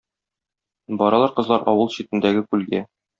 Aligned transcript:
Баралар 1.01 1.35
кызлар 1.39 1.65
авыл 1.73 1.91
читендәге 1.97 2.43
күлгә. 2.49 2.83